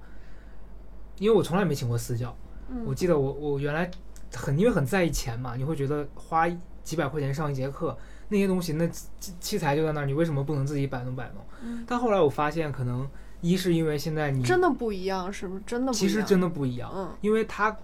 [1.19, 2.37] 因为我从来没请过私教。
[2.69, 3.91] 嗯我记得我我原来
[4.35, 6.47] 很因为很在意钱嘛，你会觉得花
[6.83, 7.97] 几百块钱上一节课，
[8.29, 11.43] 那些东西那器器材就在那儿，你为什么不能自己摆弄摆弄？
[11.63, 13.09] 嗯但后来我发现，可能
[13.41, 15.63] 一是因为现在你真的不一样，是不是？
[15.65, 16.09] 真的不一样。
[16.09, 17.75] 其实真的不一样，嗯因为他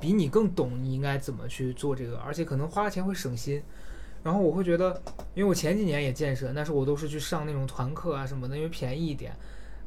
[0.00, 3.62] 比你更懂你应该怎么去做这个，而且可能花了钱会省心。
[4.22, 5.00] 然后我会觉得，
[5.34, 9.32] 因为我前几年也健身，但是我都是去上那种团课啊什么的，因为便宜一点。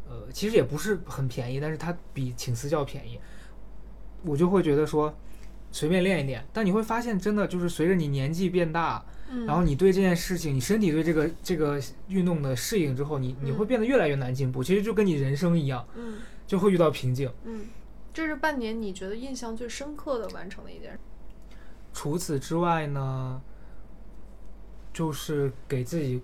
[0.10, 3.19] 呃，其实也不是很便宜，但是它比请私教便宜。
[4.24, 5.13] 我就会觉得说，
[5.71, 6.45] 随便练一练。
[6.52, 14.63] 但你会发现，真的就是随着你年纪变大，嗯然后你对这件事情，你身体对这个这个运动的适应之后，你你会嗯变得越来越难进步。
[14.63, 17.32] 其实就跟你人生一样，嗯就会遇到瓶颈。
[17.45, 17.62] 嗯，
[18.13, 21.00] 这是半年你觉得印象最深刻的完成的一件事。
[21.93, 23.41] 除此之外呢，
[24.93, 26.21] 就是给自己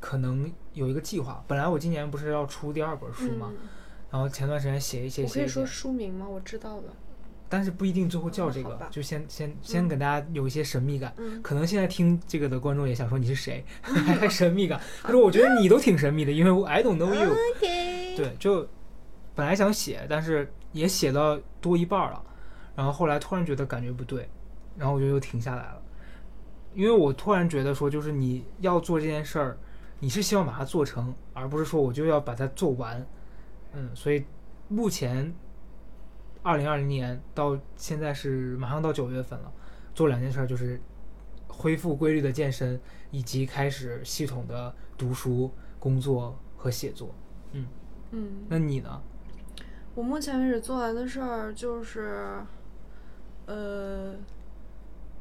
[0.00, 1.42] 可能有一个计划。
[1.46, 3.68] 本来我今年不是要出第二本书嘛，嗯，
[4.10, 6.28] 然后前段时间写一写我可以说书名吗？
[6.28, 6.92] 我知道了。
[7.48, 11.14] 但是不一定最后叫这个哦，就先先先给大家有一些神秘感。
[11.16, 14.80] 嗯可能现在听这个的观众也想说你是谁，还 神秘感。
[15.02, 17.34] 他说我觉得你都挺神秘的，因为我 I don't know you。
[18.16, 18.68] 对，就
[19.34, 22.22] 本来想写，但是也写到多一半儿了，
[22.74, 24.28] 然后后来突然觉得感觉不对，
[24.76, 25.82] 然后我就又停下来了，
[26.74, 29.56] 因为我突然觉得说，就是你要做这件事儿，
[30.00, 33.04] 你是希望把它做成，而不是说我就要把它做完，
[33.72, 34.22] 嗯，所以
[34.68, 35.34] 目前
[36.42, 39.50] 二零二零年到现在是马上到九月份了，
[39.94, 40.78] 做两件事儿就是
[41.48, 42.78] 恢复规律的健身，
[43.10, 47.14] 以及开始系统的读书、工作和写作。
[47.52, 47.66] 嗯
[48.10, 49.02] 嗯，那你呢？
[49.96, 52.38] 我目前为止做完的事儿就是，
[53.46, 54.14] 呃，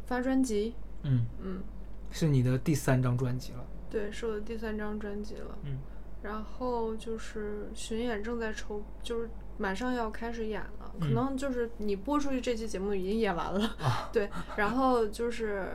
[0.05, 0.75] 发专辑。
[1.03, 1.63] 嗯，嗯，
[2.11, 3.65] 是你的第三张专辑了。
[3.89, 5.57] 对，是我的第三张专辑了。
[5.63, 5.77] 嗯，
[6.21, 13.65] 然后就是巡演正在筹，就是马上要开始演了，可嗯能就是你播出去这期节目已经演完了。
[13.79, 15.69] 啊对，然后就是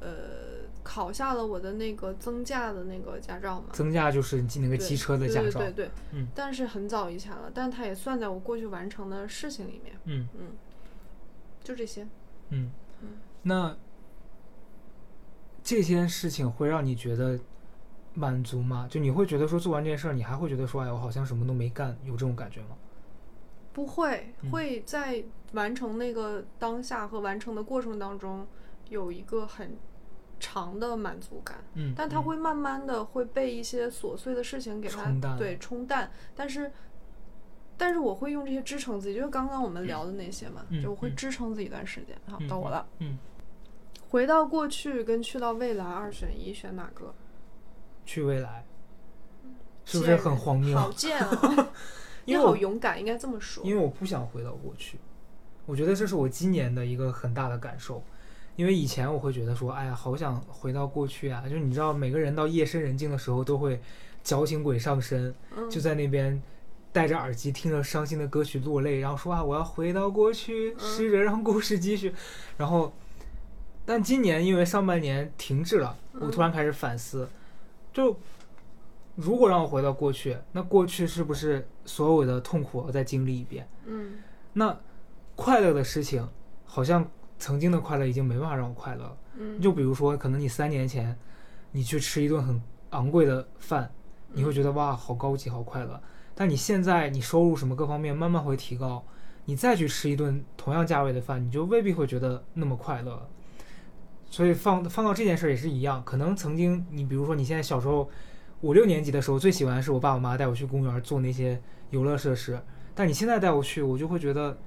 [0.00, 3.66] 呃，考下了我的那个增驾的那个驾照嘛。
[3.72, 9.96] 增驾就是你那个机车的驾照，对对对对，嗯但是很早以前了，但它也算在我过去完成的事情里面。
[10.04, 10.46] 嗯嗯，
[11.64, 12.06] 就这些。
[12.50, 12.70] 嗯
[13.02, 13.08] 嗯，
[13.42, 13.76] 那
[15.62, 17.40] 这些事情会让你觉得
[18.12, 18.86] 满足吗？
[18.88, 22.76] 就你会觉得说做完这件事儿，你还会觉得说，哎，我好像什么都没干，有这种感觉吗？
[23.72, 28.46] 不会，嗯会在完成那个当下和完成的过程当中
[28.88, 29.76] 有一个很
[30.38, 36.70] 长的满足感，嗯，嗯但它会慢慢的会被一些琐碎的事情给它冲对冲淡，但是。
[37.76, 42.16] 但是我会用这些支撑自己，就是刚刚我们聊的那些嘛，嗯就我会嗯支撑自己一段时间。
[42.30, 42.86] 好，嗯到我了。
[43.00, 43.18] 嗯，
[44.10, 47.12] 回到过去跟去到未来，二选一，选哪个？
[48.06, 48.64] 去未来，
[49.84, 50.78] 是不是很荒谬？
[50.78, 51.72] 好贱啊！
[52.26, 53.64] 你好勇敢，应该这么说。
[53.64, 55.00] 因为我不想回到过去，
[55.66, 58.04] 我觉得这是我今年的一个很大的感受。
[58.56, 61.42] 因为以前我会觉得说，哎呀，好想回到过去啊！
[61.48, 63.80] 就是你知道，每个人到夜深人静的时候都会
[64.22, 66.40] 矫情鬼上身，嗯就在那边
[66.92, 72.14] 戴着耳机听着伤心的歌曲落泪，然后说啊，我要回到过去，试着让故事继续。
[72.56, 72.92] 然后，
[73.84, 77.28] 但今年因为上半年停滞了，我突然开始反思，
[77.92, 78.16] 就
[79.16, 83.68] 如果让我回到过去，那过去是不是所有的痛苦我再经历一遍？
[83.86, 84.18] 嗯
[84.52, 84.78] 那
[85.34, 86.28] 快乐的事情，
[86.64, 87.04] 好像
[87.38, 89.16] 曾经的快乐已经没办法让我快乐了。
[89.38, 91.16] 嗯，就比如说，可能你三年前，
[91.72, 93.90] 你去吃一顿很昂贵的饭，
[94.32, 96.00] 你会觉得哇，好高级，好快乐。
[96.34, 99.04] 但你现在你收入什么各方面慢慢会提高，
[99.44, 103.28] 你再去吃一顿同样价位的饭，你就未必会觉得那么快乐。
[104.30, 108.08] 所以放放到这件事儿也是一样，可能曾经你比如说你现在小时候
[108.62, 112.60] 五六年级的时候，最喜欢的是我爸我妈带我去公园做那些游乐设施，
[112.96, 114.58] 但你现在带我去，我就会觉得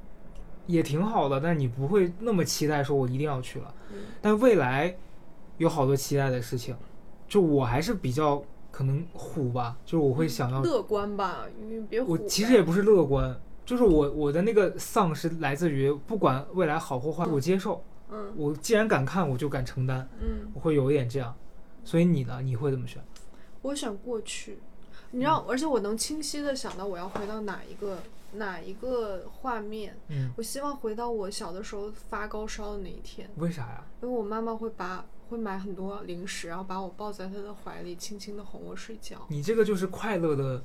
[0.68, 3.74] 也挺好的，但是你不会那么期待说我一定要去了。
[3.92, 4.96] 嗯但未来
[5.58, 6.76] 有好多期待的事情，
[7.28, 12.18] 就我还是比较可能虎吧，就是我会想要，乐观吧，你别我。
[12.20, 21.34] 其实也不是乐观，就是我我的那个丧是来自于不管未来好或坏，我接受，嗯我既然敢看，我就敢承担，嗯，我会有一点这样。
[21.84, 22.42] 所以你呢？
[22.44, 23.02] 你会怎么选？
[23.62, 24.60] 我选过去，
[25.12, 27.98] 你知道，而且我能清晰的想到我要回到哪一个
[28.34, 29.98] 哪一个画面。
[30.10, 33.84] 嗯，我希望回到我小的时候发高烧的那一天，为啥呀？
[34.02, 39.18] 因为我妈妈会把会买很多零食，然后把我抱在她的怀里，轻轻的哄我睡觉。
[39.30, 40.64] 你这个就是快乐的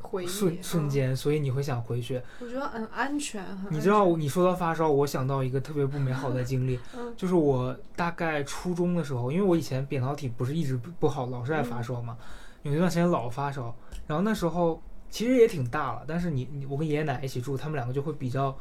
[0.00, 2.20] 回忆瞬瞬、嗯间，所以你会想回去。
[2.40, 3.42] 我觉得很安全。
[3.44, 12.16] 很安你知道，你说到发烧，我想到一个特别不美好的经历， 嗯就是我大概初中的时候，因为我以前扁桃体不是一直不不好，老是爱发烧嘛，
[12.64, 13.74] 有一段时间老发烧，
[14.06, 18.56] 然后那时候其实也挺大了，但是你你我跟爷爷奶奶一起住，他们两个就会比较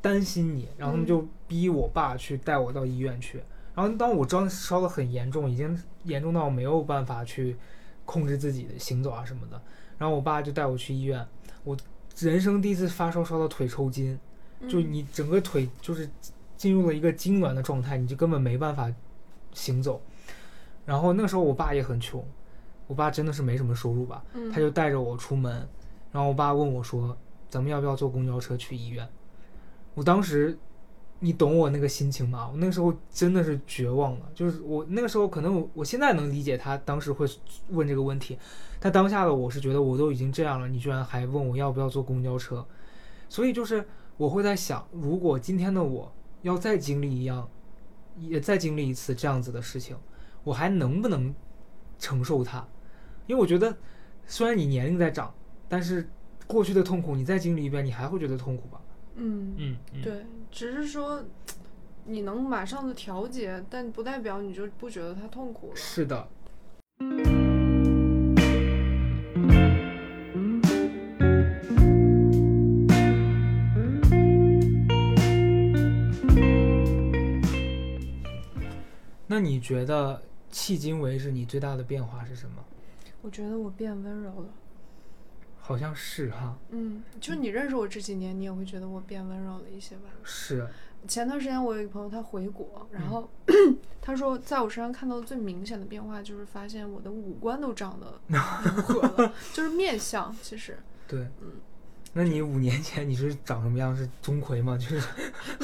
[0.00, 3.42] 担心你，然后他们就逼我爸去带我到医院去，
[3.74, 7.56] 然后当我烧烧的很严重，已经严重到没有办法去
[8.06, 9.60] 控制自己的行走啊什么的，
[9.98, 11.26] 然后我爸就带我去医院，
[11.64, 11.76] 我
[12.18, 14.18] 人生第一次发烧烧到腿抽筋。
[14.68, 16.06] 就嗯你整个腿就是
[16.54, 18.92] 进入了一个痉挛的状态，你就根本没办法
[19.54, 20.02] 行走。
[20.84, 22.22] 然后那时候我爸也很穷，
[22.90, 25.52] 我爸真的是没什么收入吧，嗯他就带着我出门，
[26.10, 27.16] 然后我爸问我说
[27.48, 29.08] ：“咱们要不要坐公交车去医院？”
[29.94, 30.58] 我当时，
[31.20, 32.48] 你懂我那个心情吗？
[32.50, 37.24] 我那个时候真的是绝望了，就是我那个时候可能我我现在能理解他当时会
[37.68, 38.36] 问这个问题，
[38.80, 42.66] 但当下的我是觉得我都已经这样了，你居然还问我要不要坐公交车，
[43.28, 47.48] 所以就是我会在想，如果今天的我要再经历一样，
[48.16, 49.96] 也再经历一次这样子的事情，
[50.42, 51.32] 我还能不能
[52.00, 52.66] 承受它？
[53.26, 53.76] 因为我觉得，
[54.26, 55.32] 虽然你年龄在长，
[55.68, 56.08] 但是
[56.46, 58.80] 过去的痛苦你再经历一遍，你还会觉得痛苦吧？
[59.14, 61.22] 嗯，嗯，嗯，对，只是说
[62.04, 65.76] 你能马上的调节，但不代表你就不觉得它痛苦了。
[65.76, 66.28] 是的。
[79.32, 82.56] 那你觉得迄今为止你最大的变化是什么？
[83.22, 84.48] 我觉得我变温柔了。
[85.58, 90.04] 好像是哈，嗯，就你认识我这几年，你也会觉得我变温柔了一些吧。
[90.24, 90.66] 是，
[91.06, 93.28] 前段时间我有一个朋友，他回国，然后、
[94.00, 98.40] 他说，在我身上看到的最明显的变化就是发现我的五官都长得 融
[98.82, 100.34] 合了，就是面相。
[100.42, 101.52] 其实 对，嗯
[102.12, 103.96] 那你五年前你是长什么样？
[103.96, 104.76] 是钟馗吗？
[104.76, 105.00] 就是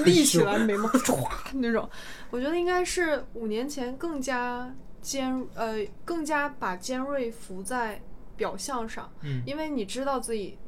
[0.04, 1.88] 立起来眉毛 唰那种，
[2.30, 4.72] 我觉得应该是五年前更加
[5.06, 8.02] 尖呃更加把尖锐浮在
[8.36, 9.40] 表象上，嗯。
[9.46, 10.58] 因为你知道自己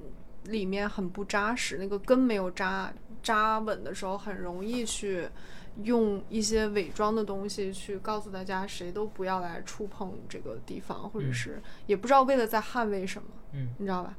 [0.44, 5.28] 里面很不扎实，那个根没有扎扎稳的时候，很容易去
[5.82, 11.32] 用一些伪装的东西去告诉大家，谁都不要来触碰这个地方，或者嗯。
[11.34, 13.68] 是也不知道为了在捍卫什么，嗯。
[13.78, 14.14] 你知道吧？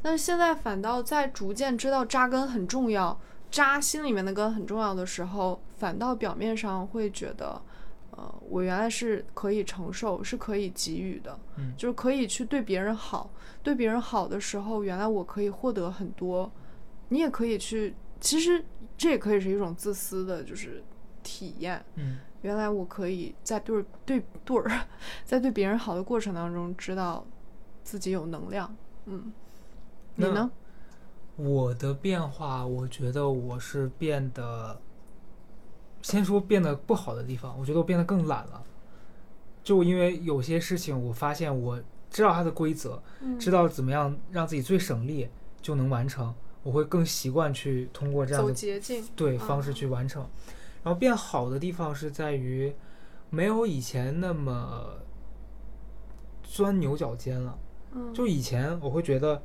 [0.00, 3.18] 但是现在反倒在逐渐知道扎根很重要，
[3.50, 7.60] 扎心里面的根很重要的时候，反倒表面上会觉得，
[8.16, 13.30] 呃，我原来是可以承受，是可以给予的，嗯就是可以去对别人好。
[13.62, 16.50] 对别人好的时候，原来我可以获得很多，
[17.08, 18.64] 你也可以去，其实
[18.96, 20.82] 这也可以是一种自私的，就是
[21.22, 21.84] 体验。
[21.96, 24.70] 嗯原来我可以在对儿对对儿，
[25.24, 27.26] 在对别人好的过程当中，知道
[27.82, 28.72] 自己有能量。
[29.06, 29.32] 嗯，
[30.14, 30.48] 你呢？
[31.34, 34.80] 我的变化，我觉得我是变得，
[36.06, 38.62] 先说变得不好的地方，我觉得我变得更懒了。
[39.64, 45.28] 就因为有些事情，我发现我知道它的规则，嗯知道怎么样让自己最省力
[45.60, 49.04] 就能完成，我会更习惯去通过这样走的捷径。
[49.16, 50.24] 对方式啊去完成。
[50.84, 52.72] 然后变好的地方是在于，
[53.28, 54.86] 没有以前那么
[56.44, 57.58] 钻牛角尖了。
[57.90, 59.42] 嗯，就以前我会觉得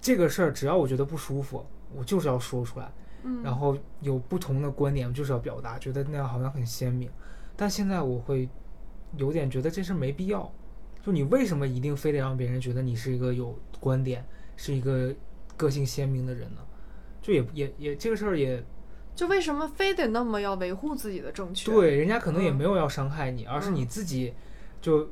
[0.00, 2.92] 这个事儿，只要我觉得不舒服，我就是要说出来，
[3.24, 7.10] 嗯，然后有不同的观点，就是要表达，觉得那样好像很鲜明。
[7.56, 8.48] 但现在我会
[9.16, 10.52] 有点觉得这事儿没必要。
[11.02, 14.24] 就你为什么一定非得让别人觉得你是一个有观点、
[14.56, 15.14] 是一个
[15.56, 16.60] 个性鲜明的人呢？
[17.20, 18.62] 就也也也这个事儿也
[19.14, 24.34] 就为什么非得那么要维护自己的正确？，对，人家可能也嗯没有要伤害你，而是嗯你自己
[24.80, 25.08] 就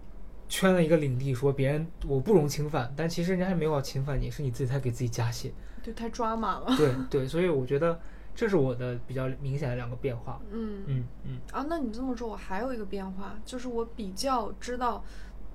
[0.48, 5.54] 圈了一个领地，说别人我不容侵犯，但其实人家还没有要侵犯你，是你自己在给自己加戏。
[5.82, 6.74] 就太抓马了。
[6.76, 7.98] 对对，所以我觉得
[8.34, 10.40] 这是我的比较明显的两个变化。
[10.50, 15.04] 嗯嗯嗯啊，那你这么说，我还有一个变化，就是我比较知道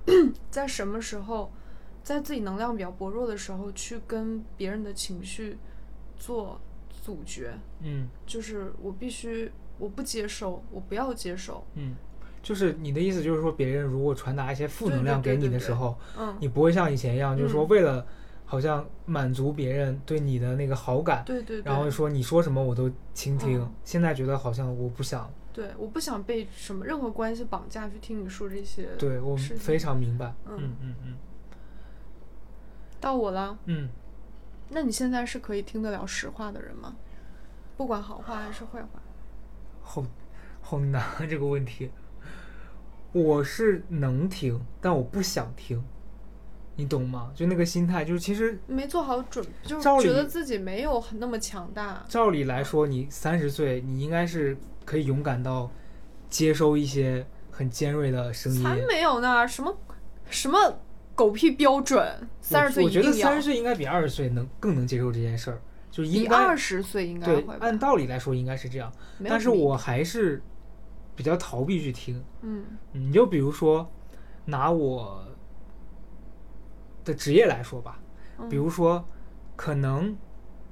[0.51, 1.51] 在什么时候，
[2.03, 5.57] 在自己能量比较薄弱的时候，去跟别人的情绪
[6.17, 6.59] 做
[6.89, 11.65] 阻绝，嗯就是我必须，我不接受，我不要接受。
[11.75, 11.95] 嗯，
[12.43, 18.05] 就是你的意思就是说，别人如果传达一些负对对能量给你对对对的时候，嗯，你不会像以前一样，就是说嗯为了
[18.47, 23.61] 好像满足别人对你的那个好感，对对对，然后说你说什么我都倾听。
[23.61, 28.87] 嗯现在觉得好像我不想，对，我不想被什么任何关系绑架去听你说这些。
[28.97, 30.33] 对我非常明白。
[30.45, 31.17] 嗯嗯嗯嗯
[32.99, 33.89] 到我了，嗯。
[34.69, 36.95] 那你现在是可以听得了实话的人吗？
[37.77, 38.99] 不管好话还是坏话。
[39.81, 40.05] 好
[40.61, 41.91] 好难啊这个问题。
[43.13, 45.81] 我是能听，但我不想听，
[46.77, 47.31] 你懂吗？
[47.35, 52.05] 就那个心态，就是其实没做好准，就觉得自己没有很那么强大。
[52.07, 55.69] 照理来说，你三十岁，你应该是可以勇敢到
[56.29, 58.63] 接收一些很尖锐的声音。
[58.63, 59.75] 才没有呢，什么
[60.29, 60.79] 什么
[61.15, 65.59] 狗屁标准，三十岁我觉得三十岁应该比二十岁能更能接受这件事儿，
[65.89, 68.93] 就比应该二十岁应该对会吧，按道理来说应该是这样，
[69.27, 70.43] 但是我还是
[71.15, 72.23] 比较逃避去听。
[72.43, 73.89] 嗯你就比如说，
[74.45, 75.25] 拿我
[77.07, 77.99] 的职业来说吧，
[78.37, 78.47] 嗯。
[78.49, 79.03] 比如说，
[79.55, 80.15] 可能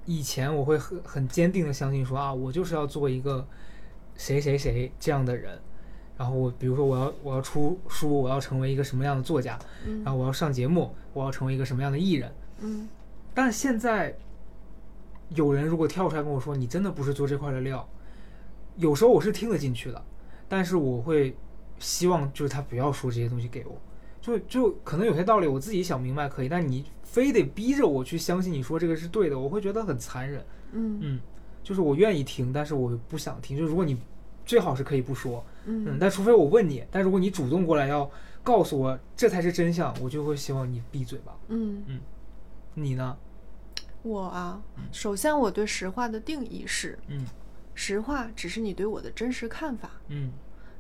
[0.06, 3.48] 以前我会很很坚定的相信说啊，我就是要做一个
[4.16, 5.60] 谁谁谁这样的人，
[6.18, 9.58] 然后我比如说我要我要出书，我要成为一个什么样的作家，
[10.04, 12.32] 然后嗯我要上节目，我要成为一个什么样的艺人。
[12.60, 12.88] 嗯。
[13.34, 14.16] 但现在
[15.30, 17.88] 有人如果跳出来跟我说你真的不是做这块的料，
[18.78, 20.06] 有时候我是听得进去的，
[20.48, 21.36] 但是我会
[21.80, 23.76] 希望就是他不要说这些东西给我，
[24.26, 30.44] 就就可能有些道理我自己想明白可以，但你非得逼着我去相信你说这个是对的，我会觉得很残忍。
[30.72, 31.20] 嗯嗯，
[31.64, 33.56] 就是我愿意听，但是我不想听。
[33.56, 33.96] 就如果你
[34.44, 38.10] 最好是可以不说，嗯，嗯但除非我问你，但如果你主动过来要
[38.42, 41.38] 告诉我这才是真相，我就会希望你闭嘴吧。
[41.50, 41.84] 嗯，
[42.74, 43.16] 你呢？
[44.02, 44.60] 我啊，
[44.92, 47.26] 首先我对实话的定义是，嗯
[47.76, 50.32] 实话只是你对我的真实看法，嗯，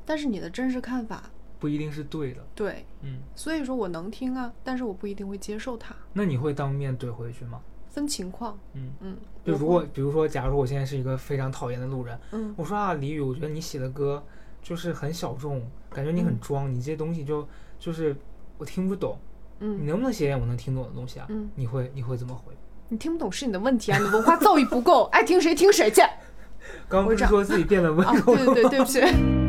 [0.03, 1.30] 但是你的真实看法
[1.60, 2.41] 不一定是对的。
[2.53, 7.62] 对，嗯，所以说我能听啊，但是我不一定会接受它，那你会当面怼回去吗？
[7.89, 8.58] 分情况。
[8.74, 14.22] 嗯，嗯，就如果比如说，假如说我现在是一个非常讨厌的路人，嗯我说啊，李宇，我觉得你写的歌
[14.62, 17.47] 就是很小众，感觉你很嗯装，你这些东西就
[17.80, 18.16] 就是
[18.58, 19.18] 我听不懂，
[19.60, 21.26] 嗯你嗯，能不能写点我能听懂的东西啊？
[21.30, 22.53] 嗯你会你会怎么回？
[22.89, 26.01] 你听不懂是你的问题啊，你文化造诣不够， 爱听谁听谁去。
[26.89, 28.53] 刚刚不是说自己变得温啊，柔了吗？
[28.53, 29.45] 对对对，对不起。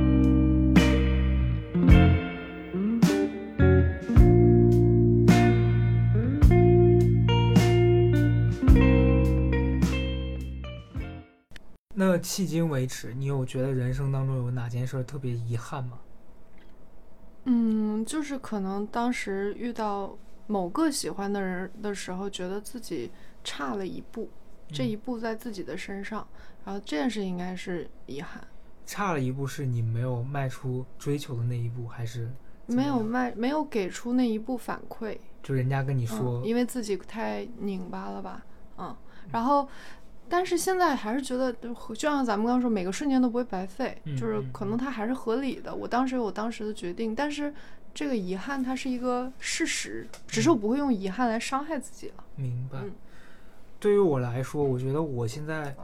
[12.27, 16.01] 迄今为止，你有觉得人生当中有哪件事儿特别遗憾吗？
[17.45, 20.19] 嗯，就是可能当时遇到
[20.49, 23.13] 某个喜欢的人的时候，觉得自己
[23.45, 24.29] 差了一步。
[24.69, 26.27] 这嗯一步在自己的身上，
[26.65, 28.43] 然后这件事应该是遗憾，
[28.85, 32.29] 差了一步是你没有迈出追求的那一步，还是
[32.67, 38.45] 没有迈没有给出那一步反馈，就人家跟你嗯说，因为自己太拧巴了吧，
[38.79, 38.97] 嗯，
[39.31, 39.69] 然后。
[40.29, 45.75] 但是现在还是觉得，就就像咱们刚刚说，每个瞬间都不会白费，嗯就是嗯可能它还是合理的。
[45.75, 47.53] 我当时有我当时的决定，但是
[47.95, 52.25] 这个遗憾它是一个事实，只是我不会用遗憾来伤害自己了。
[52.35, 52.93] 明白嗯。
[53.79, 55.75] 对于我来说，我觉得我现在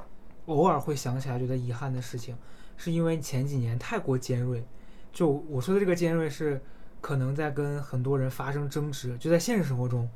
[0.46, 2.36] 偶尔会想起来觉得遗憾的事情，
[2.76, 4.64] 是因为前几年太过尖锐。
[5.12, 6.60] 就我说的这个尖锐是，
[7.00, 10.08] 可能在跟很多人发生争执，就在现实生活中，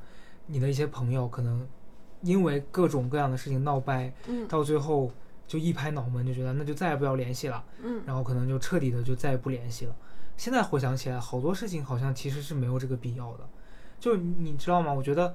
[0.46, 1.66] 你的一些朋友可能
[2.26, 5.10] 因为各种各样的事情闹掰，嗯到最后
[5.46, 9.94] 就一拍脑门，就觉得那就再也不要联系了，嗯然后可能就彻底的就再也不联系了。
[10.36, 13.48] 现在回想起来，好多事情好像其实是没有这个必要的。
[13.98, 14.92] 就你你知道吗？
[14.92, 15.34] 我觉得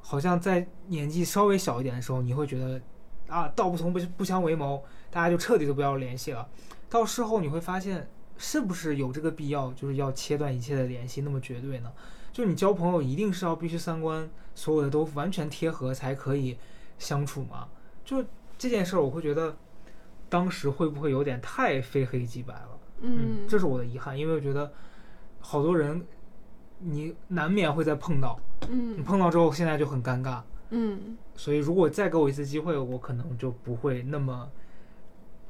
[0.00, 2.80] 好像在年纪稍微小一点的时候，你会觉得
[3.26, 6.48] 啊，道不同不不相为谋，大家就彻底的不要联系了。
[6.88, 8.08] 到事后你会发现，
[8.38, 11.92] 是不是有这个必要，就是要切断一切的联系那么绝对呢？
[12.38, 16.56] 就你交朋友一定是要必须三观所有的都完全贴合才可以
[16.96, 17.66] 相处吗？
[18.04, 18.24] 就
[18.56, 19.56] 这件事儿，我会觉得
[20.28, 22.78] 当时会不会有点太非黑即白了？
[23.00, 24.72] 嗯，这是我的遗憾，因为我觉得
[25.40, 26.06] 好多人
[26.78, 34.48] 你难免会再碰到，嗯你嗯碰到之后现在就很尴尬，嗯所以如果再给我一次机会，我可能就不会那么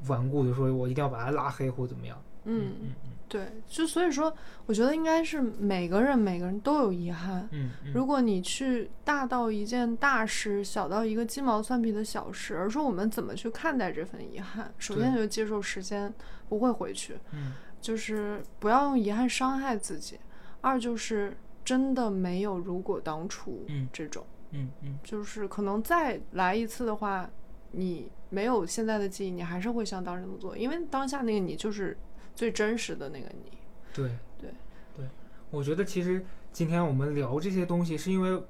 [0.07, 2.19] 顽固的说我一定要把他拉黑或怎么样。
[2.45, 2.89] 嗯，嗯
[3.27, 4.35] 对，就所以说，
[4.65, 7.47] 我觉得应该是每个人每个人都有遗憾。
[7.51, 7.93] 嗯嗯。
[7.93, 16.11] 如果你去大到一件大事，小到一个鸡毛蒜皮的小事，而说我们怎么去看待这份遗憾，首先就接受时间
[16.47, 17.53] 不会回去，嗯。
[17.79, 20.17] 就是不要用遗憾伤害自己；
[20.59, 24.97] 二就是真的没有如果当初嗯这种，嗯嗯。
[25.03, 27.29] 就是可能再来一次的话，
[27.71, 31.95] 你没有现在的记忆，你还是会像当时那么做，因为当下那个你就是
[32.39, 33.51] 最真实的那个你。
[33.93, 34.09] 对
[34.39, 34.49] 对
[34.95, 35.05] 对，
[35.51, 38.41] 我觉得其实今天我们聊这些东西，是因为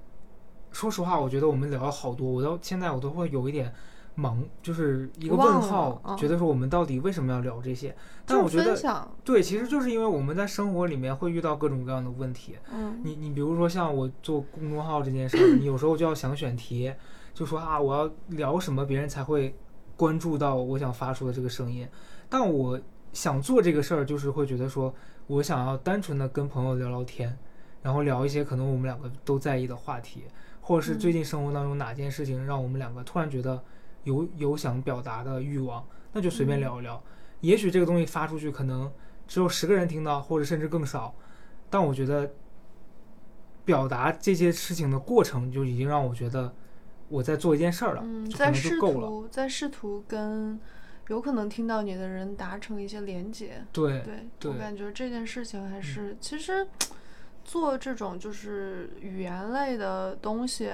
[0.72, 3.74] 说实话，我觉得我们聊了好多，我到现在我都会有一点
[4.16, 7.96] 懵，就是一个问号，嗯觉得说我们到底为什么要聊这些？
[8.28, 12.58] 但我觉得，对，其实就是因为我们在生活里面会遇到各种各样的问题。
[12.72, 16.94] 嗯你你比如说像我做公众号这件事儿，你有时候就要想选题，
[17.34, 19.56] 就说啊我要聊什么，别人才会
[19.98, 21.88] 关注到我想发出的这个声音。
[22.32, 22.80] 但我
[23.14, 24.94] 想做这个事儿，就是会觉得说
[25.28, 27.38] 我想要单纯的跟朋友聊聊天，
[27.82, 30.24] 然后聊一些可能我们两个都在意的话题，
[30.62, 33.62] 或者是最近生活当中哪件事情让我们两个突然觉得
[34.04, 37.02] 有有想表达的欲望，那就随便嗯聊一聊。
[37.42, 38.92] 也许这个东西发出去可能
[39.28, 41.16] 只有十个人听到，或者甚至更少，
[41.70, 42.32] 但我觉得
[43.64, 46.54] 表达这些事情的过程就已经让我觉得
[47.08, 48.78] 我在做一件事儿了，嗯，就在试。
[48.80, 50.60] 图在试图跟
[51.10, 53.64] 有可能听到你的人达成一些连接。
[53.72, 54.04] 对，
[54.40, 56.66] 对我感觉这件事情还是、其实
[57.44, 60.72] 做这种就是语言类的东西。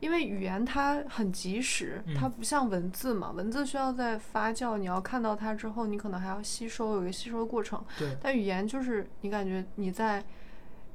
[0.00, 7.84] 因为语言它很及时，它嗯不像文字嘛，文字需要在发酵，你要看到它之后，你可能还要吸收，有一个吸收的过程。
[7.98, 10.24] 对，但语言就是你感觉你在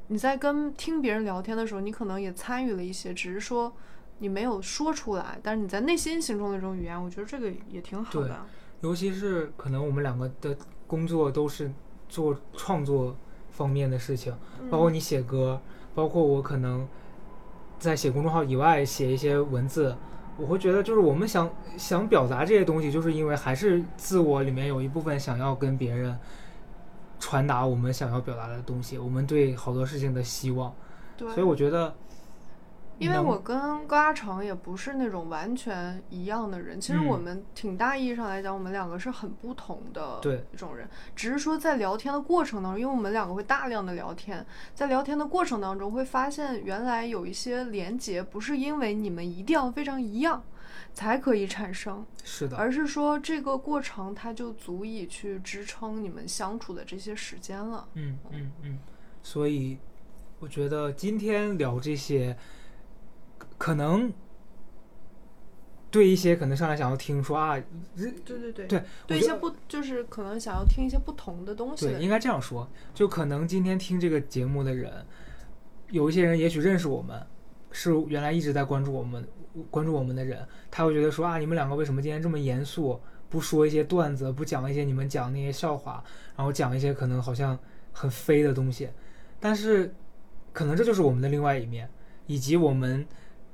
[0.08, 3.76] 你在跟听别人聊天的时候，你可能也参与了一些，只是说
[4.20, 8.46] 你没有说出来，但是你在内心形成的这种语言，我觉得这个也挺好的。
[8.84, 10.56] 尤其是可能我们两个的
[10.86, 11.72] 工作都是
[12.10, 13.16] 做创作
[13.50, 14.34] 方面的事情，
[14.70, 15.60] 包括你写歌，
[15.96, 16.86] 包括我可能
[17.80, 19.96] 在写公众号以外写一些文字，
[20.38, 26.20] 我会觉得就是我们想想表达这些东西，就是因为还是自我里面有一部分想要跟别人
[27.20, 30.76] 传达我们想要表达的东西，我们对好多事情的希望，
[31.16, 31.94] 对，所以我觉得能
[33.04, 50.44] 因为我跟高嘉成也不是那种完全一样的人，其实嗯我们挺大意义上来讲，我们两个是很不同的对一种人，只是说在聊天的过程当中，因为我们两个会大量的聊天，在聊天的过程当中会发现原来有一些连结不是因为你们一定要非常一样
[50.94, 57.88] 才可以产生，是的，而是说这个过程它就足以去支撑你们相处的这些时间了。
[57.94, 58.80] 嗯嗯嗯，
[59.22, 59.78] 所以
[60.40, 62.38] 我觉得今天聊这些，
[63.64, 64.12] 可能
[65.90, 67.58] 对一些可能上来想要听说啊，
[67.96, 68.68] 对对对。
[68.68, 74.92] 对对一些不就是可能想要听一些不同的东西的对，应该这样说，就可能今天听这个节目的人，
[75.92, 77.26] 有一些人也许认识我们，
[77.72, 79.26] 是原来一直在关注我们
[79.72, 83.00] 关注我们的人，他会觉得说啊，你们两个为什么今天这么严肃，
[83.30, 86.04] 不说一些段子，不讲一些你们讲那些笑话，
[86.36, 87.58] 然后讲一些可能好像
[87.94, 88.90] 很飞的东西，
[89.40, 89.96] 但是
[90.52, 91.90] 可能这就是我们的另外一面，
[92.28, 93.08] 以及我们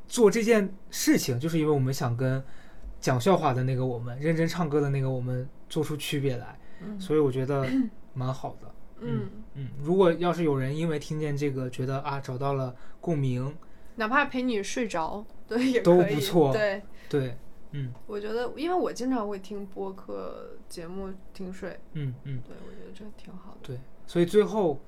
[0.10, 2.44] 做这件事情，就是因为我们想跟
[3.00, 7.00] 讲笑话的那个我们，认真唱歌的那个我们做出区别来，嗯。
[7.00, 7.66] 所以我觉得
[8.14, 8.70] 蛮好的。
[9.02, 13.56] 嗯，嗯，如果要是有人因为听见这个觉得啊找到了共鸣，
[13.96, 16.52] 哪怕陪你睡着，对，也都不错。
[16.52, 17.38] 对，对，
[17.72, 17.94] 嗯。
[18.08, 23.60] 我觉得，因为我经常会听播客节目听睡，嗯嗯，对我觉得这挺好的。
[23.62, 24.82] 对，所以最后，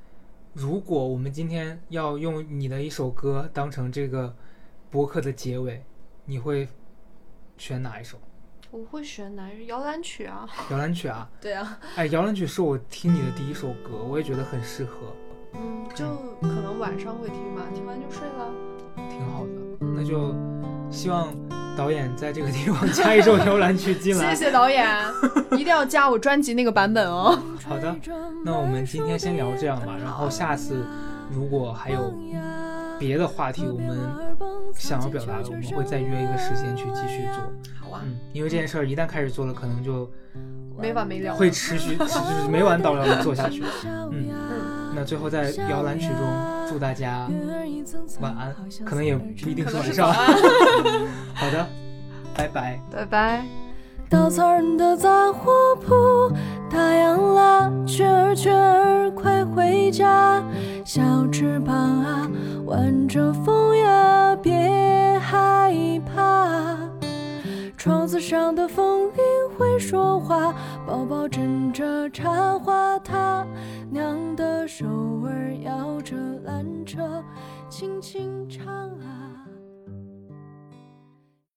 [0.53, 4.35] 如果我们今天要用你的一首歌当成这个
[4.91, 5.81] 播客的结尾，
[6.25, 6.67] 你会
[7.57, 8.19] 选哪一首？
[8.69, 10.47] 我会选哪一摇篮曲啊？
[10.69, 11.29] 摇篮曲啊？
[11.41, 14.97] 对啊，哎，摇篮曲是我听你的第一首歌，我也觉得很适合，
[15.53, 16.05] 嗯，就
[16.41, 18.53] 可能晚上会听吧，听完就睡了。
[19.09, 19.51] 挺好的。
[19.95, 20.35] 那就
[20.91, 21.33] 希望
[21.77, 24.29] 导演在这个地方加一首摇篮曲进来。
[24.35, 24.85] 谢谢导演，
[25.53, 27.41] 一定要加我专辑那个版本哦。
[27.65, 27.95] 好的，
[28.43, 30.85] 那我们今天先聊这样吧，然后下次
[31.31, 32.13] 如果还有
[32.99, 33.97] 别的话题我们
[34.75, 37.41] 想要表达的，我们会再约一个时间去继续做。
[37.79, 40.09] 好啊，嗯，因为这件事儿一旦开始做了，可能就
[40.79, 41.33] 没完没了。
[41.35, 42.05] 会持续，持就
[42.43, 43.63] 是没完没了的做下去。
[44.11, 44.29] 嗯，
[44.95, 47.29] 那最后在摇篮曲中祝大家
[48.19, 48.55] 晚安，
[48.85, 50.11] 可能也不一定是晚上。
[51.33, 51.67] 好的，
[52.35, 52.79] 拜拜。
[52.91, 53.70] 拜拜。
[54.11, 56.29] 稻草人的杂货铺，
[56.69, 60.43] 太阳啦，雀儿雀儿快回家，
[60.83, 61.01] 小
[61.31, 62.29] 翅膀啊，
[62.65, 65.73] 挽着风呀，别害
[66.05, 66.77] 怕。
[67.77, 69.23] 窗子上的风铃
[69.57, 70.53] 会说话，
[70.85, 73.47] 宝宝枕着茶花他，
[73.89, 74.85] 娘的手
[75.23, 77.23] 儿摇着缆车，
[77.69, 79.30] 轻轻唱啊。